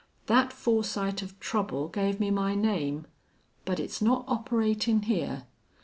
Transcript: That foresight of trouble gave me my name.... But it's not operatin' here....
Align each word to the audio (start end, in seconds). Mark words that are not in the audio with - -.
That 0.25 0.51
foresight 0.51 1.21
of 1.21 1.39
trouble 1.39 1.87
gave 1.87 2.19
me 2.19 2.31
my 2.31 2.55
name.... 2.55 3.05
But 3.65 3.79
it's 3.79 4.01
not 4.01 4.25
operatin' 4.27 5.03
here.... 5.03 5.43